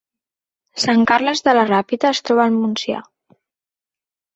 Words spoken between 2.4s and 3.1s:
al Montsià